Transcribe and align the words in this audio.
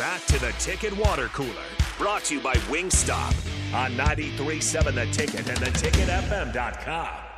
back 0.00 0.24
to 0.24 0.38
the 0.40 0.50
Ticket 0.52 0.96
Water 0.96 1.26
Cooler, 1.26 1.68
brought 1.98 2.24
to 2.24 2.34
you 2.36 2.40
by 2.40 2.54
Wingstop 2.70 3.34
on 3.74 3.92
93.7 3.98 4.94
The 4.94 5.04
Ticket 5.12 5.46
and 5.46 5.58
theticketfm.com. 5.58 7.29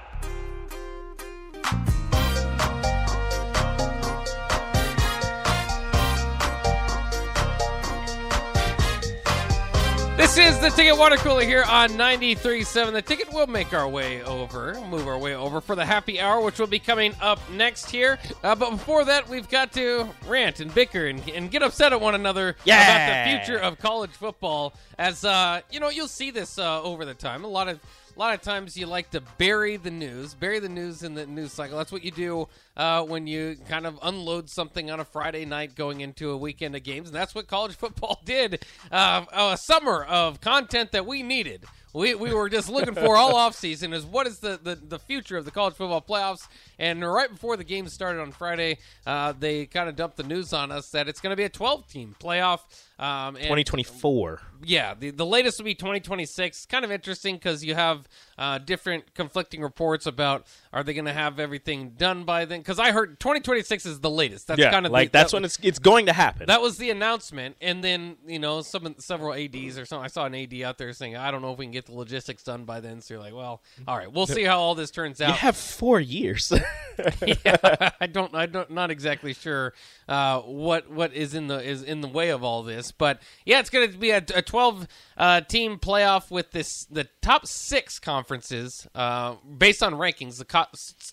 This 10.34 10.54
is 10.54 10.58
the 10.60 10.70
Ticket 10.70 10.96
Water 10.96 11.16
Cooler 11.16 11.42
here 11.44 11.62
on 11.68 11.90
93.7. 11.90 12.92
The 12.94 13.02
Ticket 13.02 13.30
will 13.34 13.46
make 13.46 13.74
our 13.74 13.86
way 13.86 14.22
over, 14.22 14.80
move 14.88 15.06
our 15.06 15.18
way 15.18 15.34
over 15.34 15.60
for 15.60 15.76
the 15.76 15.84
happy 15.84 16.18
hour, 16.18 16.40
which 16.40 16.58
will 16.58 16.66
be 16.66 16.78
coming 16.78 17.14
up 17.20 17.38
next 17.50 17.90
here. 17.90 18.18
Uh, 18.42 18.54
but 18.54 18.70
before 18.70 19.04
that, 19.04 19.28
we've 19.28 19.48
got 19.50 19.72
to 19.72 20.08
rant 20.26 20.60
and 20.60 20.74
bicker 20.74 21.06
and, 21.06 21.28
and 21.28 21.50
get 21.50 21.62
upset 21.62 21.92
at 21.92 22.00
one 22.00 22.14
another 22.14 22.56
Yeah. 22.64 22.80
about 22.80 23.30
the 23.30 23.36
future 23.44 23.58
of 23.60 23.78
college 23.78 24.12
football. 24.12 24.72
As, 24.98 25.22
uh, 25.22 25.60
you 25.70 25.80
know, 25.80 25.90
you'll 25.90 26.08
see 26.08 26.30
this 26.30 26.58
uh, 26.58 26.82
over 26.82 27.04
the 27.04 27.14
time. 27.14 27.44
A 27.44 27.48
lot 27.48 27.68
of 27.68 27.78
a 28.14 28.18
lot 28.18 28.34
of 28.34 28.42
times 28.42 28.76
you 28.76 28.86
like 28.86 29.10
to 29.10 29.22
bury 29.38 29.76
the 29.76 29.90
news, 29.90 30.34
bury 30.34 30.58
the 30.58 30.68
news 30.68 31.02
in 31.02 31.14
the 31.14 31.26
news 31.26 31.52
cycle. 31.52 31.78
That's 31.78 31.92
what 31.92 32.04
you 32.04 32.10
do 32.10 32.48
uh, 32.76 33.02
when 33.02 33.26
you 33.26 33.56
kind 33.68 33.86
of 33.86 33.98
unload 34.02 34.50
something 34.50 34.90
on 34.90 35.00
a 35.00 35.04
Friday 35.04 35.44
night 35.44 35.74
going 35.74 36.00
into 36.00 36.30
a 36.30 36.36
weekend 36.36 36.76
of 36.76 36.82
games. 36.82 37.08
And 37.08 37.16
that's 37.16 37.34
what 37.34 37.46
college 37.46 37.74
football 37.76 38.20
did. 38.24 38.64
Uh, 38.90 39.24
a 39.32 39.56
summer 39.56 40.04
of 40.04 40.40
content 40.40 40.92
that 40.92 41.06
we 41.06 41.22
needed. 41.22 41.64
We, 41.94 42.14
we 42.14 42.32
were 42.32 42.48
just 42.48 42.70
looking 42.70 42.94
for 42.94 43.16
all 43.16 43.34
offseason 43.50 43.92
is 43.92 44.04
what 44.04 44.26
is 44.26 44.38
the, 44.38 44.58
the, 44.62 44.76
the 44.76 44.98
future 44.98 45.36
of 45.36 45.44
the 45.44 45.50
college 45.50 45.74
football 45.74 46.00
playoffs. 46.00 46.48
And 46.78 47.04
right 47.04 47.30
before 47.30 47.56
the 47.56 47.64
game 47.64 47.88
started 47.88 48.20
on 48.20 48.32
Friday, 48.32 48.78
uh, 49.06 49.32
they 49.38 49.66
kind 49.66 49.88
of 49.88 49.96
dumped 49.96 50.16
the 50.16 50.22
news 50.22 50.52
on 50.52 50.70
us 50.70 50.90
that 50.90 51.08
it's 51.08 51.20
going 51.20 51.32
to 51.32 51.36
be 51.36 51.44
a 51.44 51.50
12 51.50 51.86
team 51.88 52.14
playoff. 52.18 52.60
Um, 52.98 53.36
and 53.36 53.44
2024. 53.44 54.40
Yeah, 54.64 54.94
the, 54.94 55.10
the 55.10 55.26
latest 55.26 55.58
will 55.58 55.64
be 55.64 55.74
2026. 55.74 56.66
Kind 56.66 56.84
of 56.84 56.90
interesting 56.90 57.36
because 57.36 57.64
you 57.64 57.74
have 57.74 58.08
uh, 58.38 58.58
different 58.58 59.14
conflicting 59.14 59.62
reports 59.62 60.06
about 60.06 60.46
are 60.72 60.82
they 60.82 60.94
going 60.94 61.04
to 61.04 61.12
have 61.12 61.38
everything 61.38 61.90
done 61.90 62.24
by 62.24 62.44
then? 62.44 62.60
Because 62.60 62.78
I 62.78 62.92
heard 62.92 63.18
2026 63.20 63.86
is 63.86 64.00
the 64.00 64.10
latest. 64.10 64.46
That's 64.46 64.60
yeah, 64.60 64.70
kind 64.70 64.86
of 64.86 64.92
like 64.92 65.12
the, 65.12 65.18
that's 65.18 65.32
that, 65.32 65.36
when 65.36 65.44
it's 65.44 65.58
it's 65.62 65.78
going 65.78 66.06
to 66.06 66.12
happen. 66.12 66.46
that 66.46 66.60
was 66.60 66.78
the 66.78 66.90
announcement, 66.90 67.56
and 67.60 67.82
then 67.82 68.16
you 68.26 68.38
know 68.38 68.62
some 68.62 68.94
several 68.98 69.34
ads 69.34 69.78
or 69.78 69.84
something. 69.84 70.04
I 70.04 70.08
saw 70.08 70.26
an 70.26 70.34
ad 70.34 70.54
out 70.62 70.78
there 70.78 70.92
saying 70.92 71.16
I 71.16 71.30
don't 71.30 71.42
know 71.42 71.52
if 71.52 71.58
we 71.58 71.64
can 71.64 71.72
get 71.72 71.86
the 71.86 71.94
logistics 71.94 72.42
done 72.42 72.64
by 72.64 72.80
then. 72.80 73.00
So 73.00 73.14
you're 73.14 73.22
like, 73.22 73.34
well, 73.34 73.62
all 73.86 73.96
right, 73.96 74.10
we'll 74.10 74.26
see 74.26 74.44
how 74.44 74.58
all 74.58 74.74
this 74.74 74.90
turns 74.90 75.20
out. 75.20 75.28
you 75.28 75.34
have 75.34 75.56
four 75.56 76.00
years. 76.00 76.52
yeah, 77.44 77.90
I 78.00 78.06
don't, 78.06 78.34
I 78.34 78.46
don't, 78.46 78.70
not 78.70 78.90
exactly 78.90 79.34
sure 79.34 79.74
uh, 80.08 80.40
what 80.40 80.90
what 80.90 81.12
is 81.14 81.34
in 81.34 81.46
the 81.46 81.62
is 81.62 81.82
in 81.82 82.00
the 82.00 82.08
way 82.08 82.30
of 82.30 82.42
all 82.44 82.62
this, 82.62 82.92
but 82.92 83.20
yeah, 83.44 83.60
it's 83.60 83.70
going 83.70 83.90
to 83.90 83.98
be 83.98 84.10
a, 84.10 84.24
a 84.34 84.42
twelve 84.52 84.86
uh, 85.16 85.40
team 85.40 85.78
playoff 85.78 86.30
with 86.30 86.50
this 86.50 86.84
the 86.90 87.08
top 87.22 87.46
six 87.46 87.98
conferences 87.98 88.86
uh, 88.94 89.36
based 89.56 89.82
on 89.82 89.94
rankings. 89.94 90.36
The 90.36 90.44
co- 90.44 90.66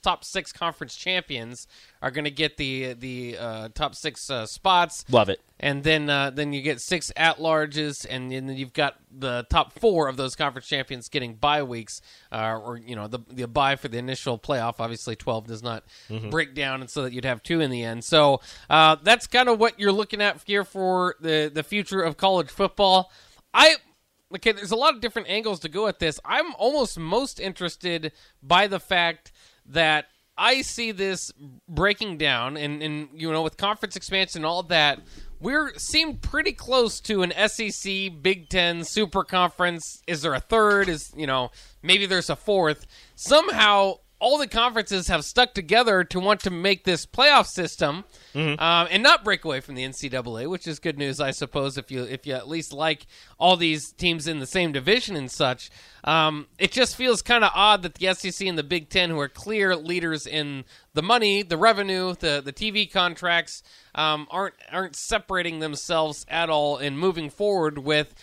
top 0.03 0.25
six 0.25 0.51
conference 0.51 0.95
champions 0.95 1.65
are 2.01 2.11
going 2.11 2.25
to 2.25 2.31
get 2.31 2.57
the 2.57 2.93
the 2.93 3.37
uh, 3.37 3.69
top 3.73 3.95
six 3.95 4.29
uh, 4.29 4.45
spots. 4.45 5.05
Love 5.09 5.29
it. 5.29 5.39
And 5.61 5.83
then 5.83 6.09
uh, 6.09 6.29
then 6.29 6.53
you 6.53 6.61
get 6.61 6.79
six 6.79 7.11
at 7.17 7.37
larges, 7.37 8.05
and 8.09 8.31
then 8.31 8.47
you've 8.49 8.71
got 8.73 8.95
the 9.11 9.45
top 9.49 9.73
four 9.73 10.07
of 10.07 10.15
those 10.15 10.35
conference 10.35 10.67
champions 10.67 11.09
getting 11.09 11.35
bye 11.35 11.63
weeks, 11.63 12.01
uh, 12.31 12.57
or 12.57 12.77
you 12.77 12.95
know 12.95 13.07
the 13.07 13.19
the 13.29 13.47
bye 13.47 13.75
for 13.75 13.87
the 13.89 13.97
initial 13.97 14.37
playoff. 14.39 14.75
Obviously, 14.79 15.15
twelve 15.15 15.47
does 15.47 15.63
not 15.63 15.83
break 16.29 16.55
down, 16.55 16.81
and 16.81 16.89
so 16.89 17.03
that 17.03 17.13
you'd 17.13 17.25
have 17.25 17.43
two 17.43 17.59
in 17.59 17.71
the 17.71 17.83
end. 17.83 18.03
So 18.05 18.39
uh, 18.69 18.95
that's 19.03 19.27
kind 19.27 19.49
of 19.49 19.59
what 19.59 19.79
you're 19.79 19.91
looking 19.91 20.21
at 20.21 20.41
here 20.45 20.63
for 20.63 21.15
the 21.19 21.51
the 21.53 21.63
future 21.63 22.01
of 22.01 22.15
college 22.15 22.49
football. 22.49 23.11
I 23.53 23.75
okay, 24.35 24.51
there's 24.51 24.71
a 24.71 24.75
lot 24.75 24.95
of 24.95 25.01
different 25.01 25.29
angles 25.29 25.59
to 25.61 25.69
go 25.69 25.87
at 25.87 25.99
this. 25.99 26.19
I'm 26.23 26.53
almost 26.55 26.99
most 26.99 27.39
interested 27.39 28.11
by 28.41 28.67
the 28.67 28.79
fact 28.79 29.31
that 29.65 30.05
I 30.37 30.61
see 30.61 30.91
this 30.91 31.33
breaking 31.67 32.17
down, 32.17 32.55
and, 32.55 32.81
and 32.81 33.09
you 33.13 33.29
know, 33.29 33.41
with 33.41 33.57
conference 33.57 33.97
expansion 33.97 34.39
and 34.39 34.45
all 34.45 34.63
that, 34.63 35.01
we're 35.41 35.73
seem 35.77 36.17
pretty 36.17 36.53
close 36.53 37.01
to 37.01 37.23
an 37.23 37.33
SEC, 37.49 38.21
Big 38.21 38.49
Ten, 38.49 38.85
Super 38.85 39.23
Conference. 39.23 40.01
Is 40.07 40.21
there 40.21 40.33
a 40.33 40.39
third? 40.39 40.87
Is 40.87 41.11
you 41.15 41.27
know, 41.27 41.51
maybe 41.83 42.05
there's 42.05 42.29
a 42.29 42.37
fourth. 42.37 42.87
Somehow, 43.15 43.95
all 44.19 44.37
the 44.37 44.47
conferences 44.47 45.07
have 45.07 45.23
stuck 45.23 45.53
together 45.53 46.03
to 46.03 46.19
want 46.19 46.41
to 46.41 46.49
make 46.49 46.83
this 46.83 47.05
playoff 47.05 47.47
system 47.47 48.03
um, 48.35 48.87
and 48.91 49.01
not 49.01 49.23
break 49.23 49.45
away 49.45 49.61
from 49.61 49.75
the 49.75 49.83
NCAA, 49.83 50.49
which 50.49 50.67
is 50.67 50.79
good 50.79 50.97
news, 50.97 51.19
I 51.21 51.31
suppose. 51.31 51.77
If 51.77 51.89
you 51.89 52.03
if 52.03 52.27
you 52.27 52.33
at 52.33 52.47
least 52.47 52.73
like 52.73 53.07
all 53.39 53.55
these 53.55 53.91
teams 53.93 54.27
in 54.27 54.39
the 54.39 54.45
same 54.45 54.71
division 54.71 55.15
and 55.15 55.31
such, 55.31 55.69
um, 56.03 56.47
it 56.57 56.71
just 56.71 56.95
feels 56.95 57.21
kind 57.21 57.43
of 57.43 57.51
odd 57.55 57.81
that 57.83 57.95
the 57.95 58.13
SEC 58.13 58.45
and 58.45 58.57
the 58.57 58.63
Big 58.63 58.89
Ten, 58.89 59.09
who 59.09 59.19
are 59.19 59.29
clear 59.29 59.75
leaders 59.75 60.27
in 60.27 60.65
the 60.93 61.01
money, 61.01 61.41
the 61.41 61.57
revenue, 61.57 62.13
the 62.13 62.41
the 62.43 62.53
TV 62.53 62.91
contracts, 62.91 63.63
um, 63.95 64.27
aren't 64.29 64.55
aren't 64.71 64.95
separating 64.95 65.59
themselves 65.59 66.25
at 66.27 66.49
all 66.49 66.77
and 66.77 66.99
moving 66.99 67.29
forward 67.29 67.79
with 67.79 68.13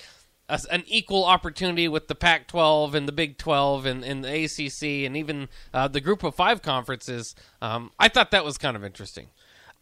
a, 0.48 0.60
an 0.70 0.84
equal 0.86 1.24
opportunity 1.24 1.88
with 1.88 2.08
the 2.08 2.14
Pac-12 2.14 2.94
and 2.94 3.08
the 3.08 3.12
Big 3.12 3.38
12 3.38 3.86
and, 3.86 4.04
and 4.04 4.24
the 4.24 4.44
ACC 4.44 5.06
and 5.06 5.16
even 5.16 5.48
uh, 5.74 5.88
the 5.88 6.00
Group 6.00 6.22
of 6.22 6.34
Five 6.34 6.62
conferences. 6.62 7.34
Um, 7.60 7.90
I 7.98 8.08
thought 8.08 8.30
that 8.30 8.44
was 8.44 8.58
kind 8.58 8.76
of 8.76 8.84
interesting. 8.84 9.28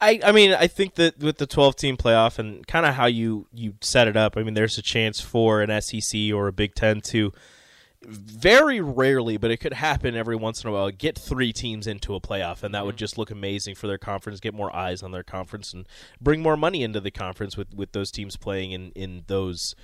I, 0.00 0.20
I 0.24 0.32
mean, 0.32 0.52
I 0.52 0.66
think 0.66 0.96
that 0.96 1.18
with 1.18 1.38
the 1.38 1.46
12 1.46 1.76
team 1.76 1.96
playoff 1.96 2.38
and 2.38 2.66
kind 2.66 2.84
of 2.84 2.94
how 2.94 3.06
you, 3.06 3.46
you 3.52 3.74
set 3.80 4.08
it 4.08 4.16
up, 4.16 4.36
I 4.36 4.42
mean, 4.42 4.54
there's 4.54 4.76
a 4.76 4.82
chance 4.82 5.20
for 5.20 5.62
an 5.62 5.80
SEC 5.80 6.32
or 6.32 6.48
a 6.48 6.52
Big 6.52 6.74
Ten 6.74 7.00
to 7.02 7.32
very 8.06 8.80
rarely, 8.80 9.36
but 9.36 9.50
it 9.50 9.58
could 9.58 9.72
happen 9.72 10.14
every 10.14 10.36
once 10.36 10.62
in 10.62 10.68
a 10.68 10.72
while, 10.72 10.90
get 10.90 11.18
three 11.18 11.52
teams 11.52 11.86
into 11.86 12.14
a 12.14 12.20
playoff, 12.20 12.62
and 12.62 12.74
that 12.74 12.84
would 12.84 12.96
just 12.96 13.16
look 13.16 13.30
amazing 13.30 13.74
for 13.74 13.86
their 13.86 13.98
conference, 13.98 14.40
get 14.40 14.52
more 14.52 14.74
eyes 14.74 15.02
on 15.02 15.12
their 15.12 15.22
conference, 15.22 15.72
and 15.72 15.86
bring 16.20 16.42
more 16.42 16.56
money 16.56 16.82
into 16.82 17.00
the 17.00 17.10
conference 17.10 17.56
with, 17.56 17.72
with 17.74 17.92
those 17.92 18.10
teams 18.10 18.36
playing 18.36 18.72
in, 18.72 18.90
in 18.92 19.24
those 19.26 19.74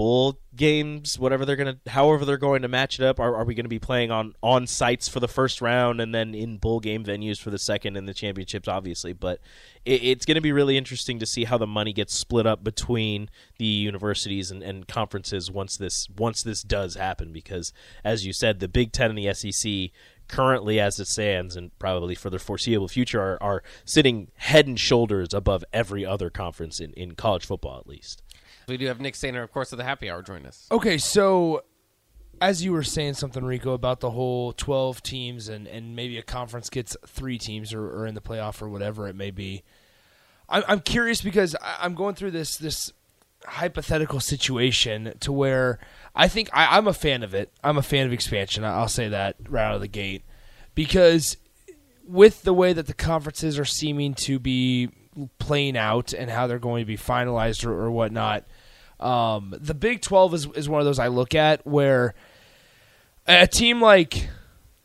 bowl 0.00 0.40
games, 0.56 1.18
whatever 1.18 1.44
they're 1.44 1.56
gonna, 1.56 1.76
however 1.86 2.24
they're 2.24 2.38
going 2.38 2.62
to 2.62 2.68
match 2.68 2.98
it 2.98 3.04
up. 3.04 3.20
Are, 3.20 3.36
are 3.36 3.44
we 3.44 3.54
going 3.54 3.66
to 3.66 3.68
be 3.68 3.78
playing 3.78 4.10
on 4.10 4.34
on 4.42 4.66
sites 4.66 5.08
for 5.08 5.20
the 5.20 5.28
first 5.28 5.60
round 5.60 6.00
and 6.00 6.14
then 6.14 6.34
in 6.34 6.56
bowl 6.56 6.80
game 6.80 7.04
venues 7.04 7.38
for 7.38 7.50
the 7.50 7.58
second 7.58 7.98
and 7.98 8.08
the 8.08 8.14
championships, 8.14 8.66
obviously? 8.66 9.12
But 9.12 9.40
it, 9.84 10.02
it's 10.02 10.24
going 10.24 10.36
to 10.36 10.40
be 10.40 10.52
really 10.52 10.78
interesting 10.78 11.18
to 11.18 11.26
see 11.26 11.44
how 11.44 11.58
the 11.58 11.66
money 11.66 11.92
gets 11.92 12.14
split 12.14 12.46
up 12.46 12.64
between 12.64 13.28
the 13.58 13.66
universities 13.66 14.50
and, 14.50 14.62
and 14.62 14.88
conferences 14.88 15.50
once 15.50 15.76
this 15.76 16.08
once 16.16 16.42
this 16.42 16.62
does 16.62 16.94
happen. 16.94 17.30
Because 17.30 17.74
as 18.02 18.24
you 18.24 18.32
said, 18.32 18.60
the 18.60 18.68
Big 18.68 18.92
Ten 18.92 19.10
and 19.10 19.18
the 19.18 19.34
SEC 19.34 19.90
currently 20.28 20.80
as 20.80 20.98
it 20.98 21.08
stands 21.08 21.56
and 21.56 21.78
probably 21.78 22.14
for 22.14 22.30
the 22.30 22.38
foreseeable 22.38 22.88
future 22.88 23.20
are, 23.20 23.42
are 23.42 23.62
sitting 23.84 24.30
head 24.36 24.66
and 24.66 24.80
shoulders 24.80 25.34
above 25.34 25.62
every 25.74 26.06
other 26.06 26.30
conference 26.30 26.80
in, 26.80 26.94
in 26.94 27.16
college 27.16 27.44
football 27.44 27.78
at 27.78 27.86
least. 27.86 28.22
We 28.70 28.76
do 28.78 28.86
have 28.86 29.00
Nick 29.00 29.14
Sainer, 29.14 29.42
of 29.42 29.52
course, 29.52 29.72
of 29.72 29.78
the 29.78 29.84
Happy 29.84 30.08
Hour 30.10 30.22
join 30.22 30.46
us. 30.46 30.66
Okay, 30.70 30.96
so 30.96 31.64
as 32.40 32.64
you 32.64 32.72
were 32.72 32.82
saying 32.82 33.14
something, 33.14 33.44
Rico, 33.44 33.72
about 33.74 34.00
the 34.00 34.10
whole 34.10 34.52
12 34.54 35.02
teams 35.02 35.48
and, 35.48 35.66
and 35.66 35.94
maybe 35.94 36.16
a 36.16 36.22
conference 36.22 36.70
gets 36.70 36.96
three 37.06 37.36
teams 37.36 37.74
or, 37.74 37.84
or 37.84 38.06
in 38.06 38.14
the 38.14 38.20
playoff 38.22 38.62
or 38.62 38.68
whatever 38.68 39.06
it 39.08 39.14
may 39.14 39.30
be. 39.30 39.62
I'm, 40.48 40.62
I'm 40.66 40.80
curious 40.80 41.20
because 41.20 41.54
I- 41.60 41.76
I'm 41.82 41.94
going 41.94 42.14
through 42.14 42.30
this 42.30 42.56
this 42.56 42.92
hypothetical 43.46 44.20
situation 44.20 45.14
to 45.20 45.32
where 45.32 45.78
I 46.14 46.28
think 46.28 46.48
I, 46.52 46.76
I'm 46.76 46.86
a 46.88 46.92
fan 46.92 47.22
of 47.22 47.34
it. 47.34 47.52
I'm 47.64 47.76
a 47.78 47.82
fan 47.82 48.06
of 48.06 48.12
expansion. 48.12 48.64
I- 48.64 48.74
I'll 48.78 48.88
say 48.88 49.08
that 49.08 49.36
right 49.48 49.64
out 49.64 49.74
of 49.74 49.80
the 49.80 49.88
gate 49.88 50.22
because 50.74 51.36
with 52.06 52.42
the 52.42 52.54
way 52.54 52.72
that 52.72 52.86
the 52.86 52.94
conferences 52.94 53.58
are 53.58 53.64
seeming 53.64 54.14
to 54.14 54.38
be 54.38 54.88
playing 55.38 55.76
out 55.76 56.12
and 56.12 56.30
how 56.30 56.46
they're 56.46 56.58
going 56.58 56.82
to 56.82 56.86
be 56.86 56.96
finalized 56.96 57.64
or, 57.66 57.72
or 57.72 57.90
whatnot, 57.90 58.44
um, 59.00 59.54
the 59.58 59.74
Big 59.74 60.02
12 60.02 60.34
is, 60.34 60.46
is 60.54 60.68
one 60.68 60.80
of 60.80 60.84
those 60.84 60.98
I 60.98 61.08
look 61.08 61.34
at 61.34 61.66
where 61.66 62.14
a 63.26 63.46
team 63.46 63.80
like 63.80 64.28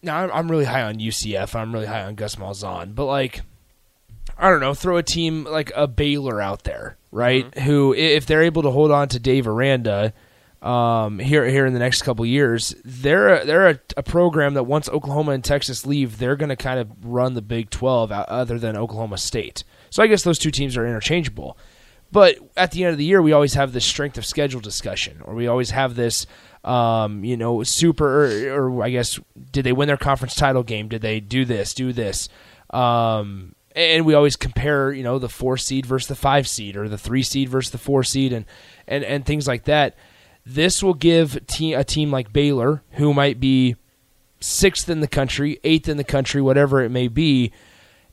now 0.02 0.18
I'm, 0.18 0.32
I'm 0.32 0.52
really 0.52 0.66
high 0.66 0.84
on 0.84 0.96
UCF. 0.96 1.56
I'm 1.56 1.74
really 1.74 1.86
high 1.88 2.04
on 2.04 2.16
Gus 2.16 2.36
Malzahn, 2.36 2.96
but 2.96 3.06
like 3.06 3.42
I 4.38 4.50
don't 4.50 4.60
know, 4.60 4.74
throw 4.74 4.98
a 4.98 5.04
team 5.04 5.46
like 5.46 5.72
a 5.76 5.88
Baylor 5.88 6.42
out 6.42 6.64
there, 6.64 6.98
right? 7.12 7.58
Who 7.60 7.94
if 7.94 8.26
they're 8.26 8.44
able 8.44 8.64
to 8.64 8.72
hold 8.72 8.92
on 8.92 9.08
to 9.10 9.20
Dave 9.20 9.48
Aranda 9.48 10.14
um, 10.62 11.20
here 11.20 11.46
here 11.48 11.66
in 11.66 11.74
the 11.74 11.80
next 11.80 12.02
couple 12.02 12.26
years, 12.26 12.76
they're 12.84 13.42
a, 13.42 13.46
they're 13.46 13.70
a, 13.70 13.80
a 13.98 14.04
program 14.04 14.54
that 14.56 14.64
once 14.64 14.90
Oklahoma 14.90 15.32
and 15.32 15.44
Texas 15.44 15.86
leave, 15.86 16.18
they're 16.18 16.36
going 16.36 16.50
to 16.50 16.56
kind 16.56 16.80
of 16.80 16.90
run 17.04 17.34
the 17.34 17.42
Big 17.42 17.70
12 17.70 18.12
o- 18.12 18.16
other 18.16 18.58
than 18.60 18.76
Oklahoma 18.76 19.18
State. 19.18 19.64
So 19.90 20.04
I 20.04 20.08
guess 20.08 20.24
those 20.24 20.40
two 20.40 20.52
teams 20.52 20.76
are 20.76 20.86
interchangeable. 20.86 21.58
But 22.12 22.38
at 22.56 22.72
the 22.72 22.84
end 22.84 22.94
of 22.94 22.98
the 22.98 23.06
year, 23.06 23.22
we 23.22 23.34
always 23.34 23.56
have 23.56 23.74
this 23.74 23.86
strength 23.86 24.18
of 24.18 24.26
schedule 24.26 24.62
discussion, 24.62 25.22
or 25.24 25.34
we 25.34 25.48
always 25.48 25.72
have 25.72 25.96
this, 25.96 26.26
um, 26.64 27.24
you 27.24 27.36
know, 27.36 27.64
super, 27.64 28.26
or, 28.26 28.70
or 28.70 28.84
I 28.84 28.90
guess, 28.90 29.20
did 29.52 29.66
they 29.66 29.74
win 29.74 29.88
their 29.88 29.98
conference 29.98 30.36
title 30.36 30.64
game? 30.64 30.88
Did 30.88 31.02
they 31.02 31.20
do 31.20 31.46
this, 31.46 31.74
do 31.74 31.92
this? 31.92 32.30
Um, 32.70 33.56
and 33.76 34.06
we 34.06 34.14
always 34.14 34.36
compare, 34.38 34.94
you 34.94 35.04
know, 35.04 35.20
the 35.20 35.30
four 35.30 35.58
seed 35.58 35.86
versus 35.86 36.08
the 36.08 36.16
five 36.16 36.48
seed 36.48 36.78
or 36.78 36.88
the 36.88 36.98
three 36.98 37.24
seed 37.24 37.50
versus 37.50 37.72
the 37.72 37.78
four 37.78 38.04
seed 38.04 38.32
and 38.32 38.46
and, 38.88 39.04
and 39.04 39.26
things 39.26 39.48
like 39.48 39.66
that. 39.66 39.96
This 40.46 40.82
will 40.82 40.94
give 40.94 41.46
te- 41.48 41.74
a 41.74 41.84
team 41.84 42.12
like 42.12 42.32
Baylor, 42.32 42.84
who 42.92 43.14
might 43.14 43.40
be 43.40 43.76
sixth 44.40 44.90
in 44.90 45.00
the 45.00 45.08
country, 45.08 45.60
eighth 45.64 45.90
in 45.90 45.98
the 45.98 46.04
country, 46.04 46.42
whatever 46.42 46.82
it 46.82 46.90
may 46.90 47.08
be, 47.08 47.52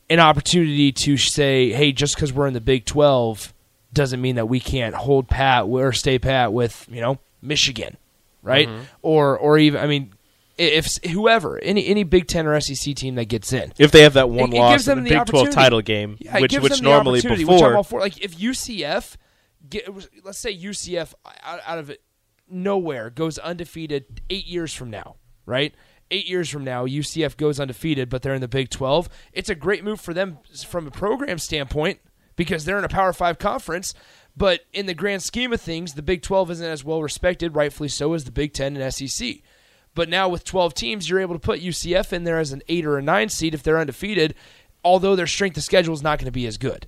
an 0.09 0.19
opportunity 0.19 0.91
to 0.91 1.15
say, 1.15 1.71
hey, 1.71 1.91
just 1.91 2.15
because 2.15 2.33
we're 2.33 2.47
in 2.47 2.53
the 2.53 2.61
Big 2.61 2.85
12 2.85 3.52
doesn't 3.93 4.21
mean 4.21 4.35
that 4.35 4.47
we 4.47 4.59
can't 4.59 4.95
hold 4.95 5.27
pat 5.27 5.65
or 5.65 5.93
stay 5.93 6.19
pat 6.19 6.51
with, 6.53 6.87
you 6.91 7.01
know, 7.01 7.19
Michigan, 7.41 7.97
right? 8.41 8.67
Mm-hmm. 8.67 8.83
Or, 9.01 9.37
or 9.37 9.57
even, 9.57 9.81
I 9.81 9.87
mean, 9.87 10.13
if 10.57 10.87
whoever, 11.09 11.57
any 11.59 11.87
any 11.87 12.03
Big 12.03 12.27
Ten 12.27 12.45
or 12.45 12.59
SEC 12.61 12.95
team 12.95 13.15
that 13.15 13.25
gets 13.25 13.51
in, 13.53 13.73
If 13.79 13.91
they 13.91 14.03
have 14.03 14.13
that 14.13 14.29
one 14.29 14.51
It- 14.51 14.55
it 14.55 14.59
loss 14.59 14.73
gives 14.73 14.87
in 14.87 14.95
them 14.97 15.03
the 15.03 15.09
the 15.09 15.15
Big 15.19 15.25
Twelve 15.25 15.49
title 15.49 15.81
game, 15.81 16.17
Yeah, 16.19 16.37
it 16.37 16.41
which 16.41 16.51
gives 16.51 16.63
which 16.63 16.81
normally 16.81 17.21
which 17.21 17.39
before 17.39 17.83
for. 17.83 17.99
Like 17.99 18.21
if 18.23 18.37
UCF, 18.37 19.15
get, 19.69 19.89
let's 20.23 20.37
say 20.37 20.55
UCF 20.55 21.13
out, 21.43 21.59
out 21.65 21.79
of 21.79 21.89
it 21.89 22.01
nowhere 22.49 23.09
goes 23.09 23.37
undefeated 23.39 24.21
eight 24.29 24.45
years 24.45 24.73
from 24.73 24.89
now, 24.91 25.15
right? 25.45 25.73
Eight 26.11 26.27
years 26.29 26.49
from 26.49 26.63
now, 26.63 26.85
UCF 26.85 27.35
goes 27.37 27.59
undefeated, 27.59 28.09
but 28.09 28.21
they're 28.21 28.35
in 28.35 28.41
the 28.41 28.47
Big 28.47 28.69
Twelve. 28.69 29.09
It's 29.31 29.49
a 29.49 29.55
great 29.55 29.83
move 29.83 29.99
for 29.99 30.13
them 30.13 30.37
from 30.67 30.85
a 30.85 30.91
program 30.91 31.39
standpoint 31.39 31.99
because 32.35 32.65
they're 32.65 32.77
in 32.79 32.83
a 32.83 32.89
Power 32.89 33.13
Five 33.13 33.37
conference. 33.39 33.93
But 34.35 34.61
in 34.73 34.87
the 34.87 34.93
grand 34.95 35.21
scheme 35.21 35.53
of 35.53 35.61
things, 35.61 35.93
the 35.93 36.01
Big 36.01 36.21
Twelve 36.23 36.49
isn't 36.51 36.65
as 36.65 36.83
well 36.83 37.01
respected, 37.03 37.55
rightfully 37.55 37.89
so, 37.89 38.13
as 38.13 38.23
the 38.23 38.31
Big 38.31 38.53
Ten 38.53 38.75
and 38.75 38.93
SEC. 38.93 39.35
But 39.95 40.09
now 40.09 40.27
with 40.27 40.43
12 40.43 40.73
teams, 40.73 41.07
you're 41.07 41.19
able 41.19 41.35
to 41.35 41.39
put 41.39 41.61
UCF 41.61 42.11
in 42.13 42.23
there 42.23 42.39
as 42.39 42.51
an 42.51 42.63
eight 42.67 42.83
or 42.83 42.97
a 42.97 43.01
nine 43.03 43.29
seed 43.29 43.53
if 43.53 43.61
they're 43.61 43.77
undefeated, 43.77 44.33
although 44.83 45.15
their 45.15 45.27
strength 45.27 45.55
of 45.57 45.63
schedule 45.63 45.93
is 45.93 46.01
not 46.01 46.17
going 46.17 46.25
to 46.25 46.31
be 46.31 46.47
as 46.47 46.57
good. 46.57 46.87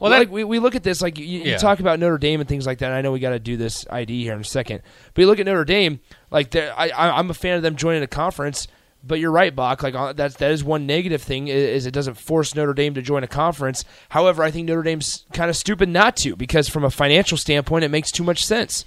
Well, 0.00 0.10
that- 0.10 0.18
like 0.18 0.30
we, 0.32 0.42
we 0.42 0.58
look 0.58 0.74
at 0.74 0.82
this 0.82 1.00
like 1.00 1.16
you, 1.16 1.24
you 1.26 1.40
Yeah. 1.42 1.58
talk 1.58 1.78
about 1.78 2.00
Notre 2.00 2.18
Dame 2.18 2.40
and 2.40 2.48
things 2.48 2.66
like 2.66 2.78
that. 2.78 2.86
And 2.86 2.94
I 2.94 3.02
know 3.02 3.12
we 3.12 3.20
got 3.20 3.30
to 3.30 3.38
do 3.38 3.56
this 3.56 3.86
ID 3.88 4.24
here 4.24 4.32
in 4.34 4.40
a 4.40 4.44
second, 4.44 4.82
but 5.14 5.20
you 5.22 5.28
look 5.28 5.38
at 5.38 5.46
Notre 5.46 5.64
Dame. 5.64 6.00
Like 6.32 6.56
I, 6.56 6.88
I, 6.90 7.18
I'm 7.18 7.30
a 7.30 7.34
fan 7.34 7.56
of 7.56 7.62
them 7.62 7.76
joining 7.76 8.02
a 8.02 8.08
conference. 8.08 8.66
But 9.02 9.18
you're 9.18 9.32
right, 9.32 9.54
Bock. 9.54 9.82
Like 9.82 9.94
uh, 9.94 10.12
that's 10.12 10.36
that 10.36 10.50
is 10.50 10.62
one 10.62 10.86
negative 10.86 11.22
thing 11.22 11.48
is 11.48 11.86
it 11.86 11.92
doesn't 11.92 12.14
force 12.14 12.54
Notre 12.54 12.74
Dame 12.74 12.94
to 12.94 13.02
join 13.02 13.24
a 13.24 13.28
conference. 13.28 13.84
However, 14.10 14.42
I 14.42 14.50
think 14.50 14.68
Notre 14.68 14.82
Dame's 14.82 15.24
kind 15.32 15.48
of 15.48 15.56
stupid 15.56 15.88
not 15.88 16.16
to 16.18 16.36
because 16.36 16.68
from 16.68 16.84
a 16.84 16.90
financial 16.90 17.38
standpoint, 17.38 17.84
it 17.84 17.88
makes 17.88 18.10
too 18.10 18.24
much 18.24 18.44
sense. 18.44 18.84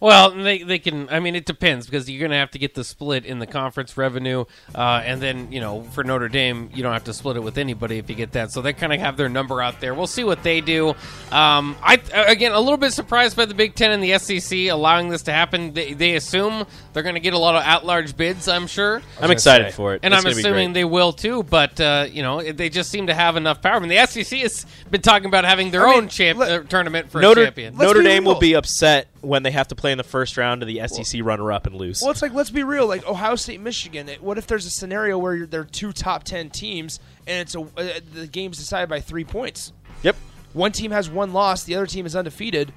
Well, 0.00 0.30
they 0.30 0.62
they 0.62 0.78
can. 0.78 1.08
I 1.08 1.18
mean, 1.18 1.34
it 1.34 1.44
depends 1.44 1.86
because 1.86 2.08
you're 2.08 2.20
going 2.20 2.30
to 2.30 2.36
have 2.36 2.52
to 2.52 2.58
get 2.58 2.74
the 2.74 2.84
split 2.84 3.24
in 3.26 3.40
the 3.40 3.46
conference 3.46 3.96
revenue, 3.96 4.44
uh, 4.74 5.02
and 5.04 5.20
then 5.20 5.50
you 5.50 5.60
know 5.60 5.82
for 5.82 6.04
Notre 6.04 6.28
Dame, 6.28 6.70
you 6.72 6.82
don't 6.84 6.92
have 6.92 7.04
to 7.04 7.14
split 7.14 7.36
it 7.36 7.40
with 7.40 7.58
anybody 7.58 7.98
if 7.98 8.08
you 8.08 8.14
get 8.14 8.32
that. 8.32 8.52
So 8.52 8.62
they 8.62 8.72
kind 8.72 8.92
of 8.92 9.00
have 9.00 9.16
their 9.16 9.28
number 9.28 9.60
out 9.60 9.80
there. 9.80 9.94
We'll 9.94 10.06
see 10.06 10.22
what 10.22 10.42
they 10.44 10.60
do. 10.60 10.90
Um, 11.32 11.76
I 11.82 12.00
again 12.28 12.52
a 12.52 12.60
little 12.60 12.76
bit 12.76 12.92
surprised 12.92 13.36
by 13.36 13.46
the 13.46 13.54
Big 13.54 13.74
Ten 13.74 13.90
and 13.90 14.02
the 14.02 14.18
SEC 14.18 14.68
allowing 14.70 15.08
this 15.08 15.22
to 15.22 15.32
happen. 15.32 15.72
They, 15.72 15.94
they 15.94 16.14
assume 16.14 16.64
they're 16.92 17.02
going 17.02 17.16
to 17.16 17.20
get 17.20 17.34
a 17.34 17.38
lot 17.38 17.56
of 17.56 17.62
at-large 17.62 18.16
bids. 18.16 18.46
I'm 18.46 18.68
sure. 18.68 19.02
I'm 19.20 19.30
excited 19.32 19.68
say. 19.68 19.72
for 19.72 19.94
it, 19.94 20.00
And 20.04 20.14
It's 20.14 20.24
I'm 20.24 20.30
assuming 20.30 20.72
they 20.74 20.84
will 20.84 21.12
too, 21.12 21.42
but 21.42 21.80
uh, 21.80 22.06
you 22.08 22.22
know 22.22 22.40
they 22.52 22.68
just 22.68 22.90
seem 22.90 23.08
to 23.08 23.14
have 23.14 23.36
enough 23.36 23.62
power. 23.62 23.74
I 23.74 23.78
mean, 23.80 23.88
the 23.88 24.06
SEC 24.06 24.38
has 24.40 24.64
been 24.90 25.02
talking 25.02 25.26
about 25.26 25.44
having 25.44 25.72
their 25.72 25.86
I 25.86 25.90
mean, 25.90 26.02
own 26.04 26.08
champ- 26.08 26.38
let- 26.38 26.52
uh, 26.52 26.62
tournament 26.64 27.10
for 27.10 27.18
a 27.18 27.22
Notre, 27.22 27.44
champion. 27.44 27.76
Notre 27.76 28.02
Dame 28.02 28.24
will 28.24 28.38
be 28.38 28.54
upset 28.54 29.08
when 29.20 29.42
they 29.42 29.50
have 29.50 29.68
to 29.68 29.74
play 29.74 29.92
in 29.92 29.98
the 29.98 30.04
first 30.04 30.36
round 30.36 30.62
of 30.62 30.68
the 30.68 30.86
SEC 30.86 31.22
runner-up 31.22 31.66
and 31.66 31.74
lose. 31.74 32.00
Well, 32.02 32.10
it's 32.10 32.22
like 32.22 32.32
let's 32.32 32.50
be 32.50 32.62
real. 32.62 32.86
Like 32.86 33.06
Ohio 33.06 33.36
State, 33.36 33.60
Michigan. 33.60 34.08
What 34.20 34.38
if 34.38 34.46
there's 34.46 34.66
a 34.66 34.70
scenario 34.70 35.18
where 35.18 35.34
you're, 35.34 35.46
they're 35.46 35.64
two 35.64 35.92
top 35.92 36.24
ten 36.24 36.50
teams 36.50 37.00
and 37.26 37.40
it's 37.40 37.54
a 37.54 37.60
uh, 37.60 38.00
the 38.14 38.26
game's 38.26 38.58
decided 38.58 38.88
by 38.88 39.00
three 39.00 39.24
points? 39.24 39.72
Yep. 40.02 40.16
One 40.52 40.72
team 40.72 40.90
has 40.90 41.10
one 41.10 41.32
loss, 41.32 41.64
the 41.64 41.74
other 41.74 41.86
team 41.86 42.06
is 42.06 42.16
undefeated. 42.16 42.72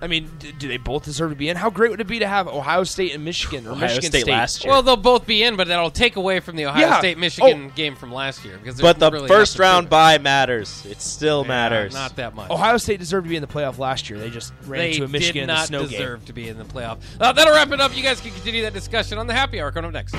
I 0.00 0.06
mean, 0.08 0.30
d- 0.38 0.52
do 0.58 0.68
they 0.68 0.76
both 0.76 1.04
deserve 1.04 1.30
to 1.30 1.36
be 1.36 1.48
in? 1.48 1.56
How 1.56 1.70
great 1.70 1.90
would 1.90 2.00
it 2.00 2.06
be 2.06 2.18
to 2.18 2.26
have 2.28 2.48
Ohio 2.48 2.84
State 2.84 3.14
and 3.14 3.24
Michigan 3.24 3.66
or 3.66 3.70
Ohio 3.72 3.86
Michigan 3.86 4.10
State 4.10 4.26
last 4.26 4.62
year. 4.64 4.72
Well, 4.72 4.82
they'll 4.82 4.96
both 4.96 5.26
be 5.26 5.42
in, 5.42 5.56
but 5.56 5.68
that'll 5.68 5.90
take 5.90 6.16
away 6.16 6.40
from 6.40 6.56
the 6.56 6.66
Ohio 6.66 6.86
Yeah. 6.86 6.98
State 6.98 7.16
Michigan 7.18 7.70
Oh. 7.70 7.74
game 7.74 7.96
from 7.96 8.12
last 8.12 8.44
year 8.44 8.58
because 8.58 8.80
but 8.80 8.98
the 8.98 9.10
really 9.10 9.28
first 9.28 9.58
nothing 9.58 9.72
round 9.72 9.86
it. 9.86 9.90
bye 9.90 10.18
matters. 10.18 10.84
It 10.88 11.00
still 11.00 11.42
Yeah, 11.42 11.48
matters. 11.48 11.94
not 11.94 12.16
that 12.16 12.34
much. 12.34 12.50
Ohio 12.50 12.76
State 12.76 12.98
deserved 12.98 13.24
to 13.24 13.30
be 13.30 13.36
in 13.36 13.42
the 13.42 13.46
playoff 13.48 13.78
last 13.78 14.10
year. 14.10 14.18
They 14.18 14.30
just 14.30 14.52
ran 14.66 14.80
they 14.80 14.90
into 14.92 15.04
a 15.04 15.08
Michigan 15.08 15.34
did 15.34 15.40
in 15.42 15.46
the 15.48 15.54
not 15.54 15.66
snow 15.68 15.80
game. 15.82 15.90
deserve 15.90 16.24
to 16.26 16.32
be 16.32 16.48
in 16.48 16.58
the 16.58 16.64
playoff. 16.64 16.98
Uh, 17.20 17.32
that'll 17.32 17.54
wrap 17.54 17.70
it 17.72 17.80
up. 17.80 17.96
You 17.96 18.02
guys 18.02 18.20
can 18.20 18.32
continue 18.32 18.62
that 18.62 18.74
discussion 18.74 19.18
on 19.18 19.26
the 19.26 19.34
happy 19.34 19.60
hour 19.60 19.72
coming 19.72 19.88
up 19.88 19.92
next. 19.94 20.14